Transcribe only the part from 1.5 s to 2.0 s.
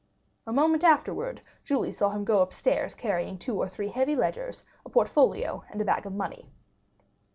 Julie